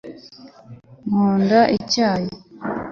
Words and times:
nkunda 1.07 1.59
icyayi 1.77 2.29